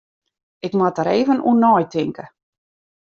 Ik 0.67 0.73
moat 0.79 0.95
der 0.97 1.09
even 1.17 1.43
oer 1.49 1.57
neitinke. 1.61 2.25